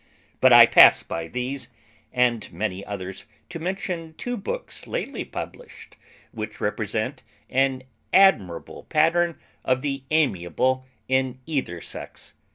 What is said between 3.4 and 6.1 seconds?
to mention two books lately published,